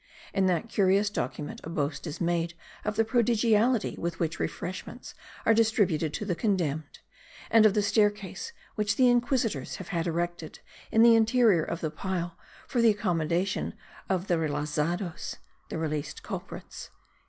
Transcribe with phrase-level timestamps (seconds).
[0.33, 5.13] In that curious document a boast is made of the prodigality with which refreshments
[5.45, 7.01] are distributed to the condemned,
[7.51, 10.57] and of the staircase which the inquisitors have had erected
[10.91, 12.35] in the interior of the pile
[12.67, 13.75] for the accommodation
[14.09, 15.37] of the relazados
[15.69, 16.89] (the relapsed culprits.))